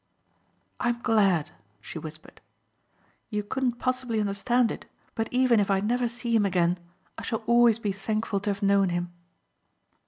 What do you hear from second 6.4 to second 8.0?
again I shall always be